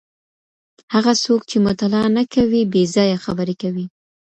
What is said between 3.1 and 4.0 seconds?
خبري کوي.